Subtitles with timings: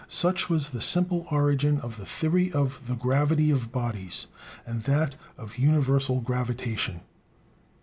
[0.07, 4.25] Such was the simple origin of the theory of the gravity of bodies,
[4.65, 7.01] and that of universal gravitation.